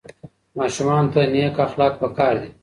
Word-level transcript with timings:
ماشومانو 0.57 1.11
ته 1.13 1.21
نیک 1.33 1.55
اخلاق 1.67 1.93
په 2.01 2.07
کار 2.17 2.33
دي. 2.41 2.49